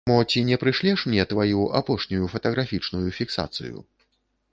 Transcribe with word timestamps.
Мо 0.09 0.13
ці 0.31 0.39
не 0.45 0.55
прышлеш 0.61 1.03
мне 1.09 1.25
тваю 1.33 1.59
апошнюю 1.79 2.31
фатаграфічную 2.33 3.07
фіксацыю? 3.19 3.77